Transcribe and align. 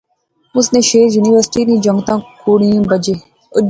اس 0.57 0.67
نے 0.73 0.79
شعر 0.89 1.07
یونیورسٹی 1.17 1.61
نے 1.69 1.75
جنگتیں 1.85 2.19
کڑئیں 2.43 2.81
بجے 2.89 3.15